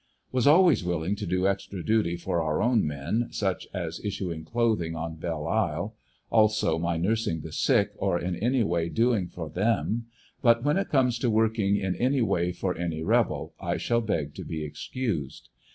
[0.31, 4.95] Was always willing to do extra duty for our own men, such as issuing clothing
[4.95, 5.95] on Belle Isle,
[6.31, 10.07] also my nursing the sick or in any way doing for them,
[10.41, 14.33] but when it comes to working in any way for any rebel, I shall beg
[14.33, 15.49] to be excused.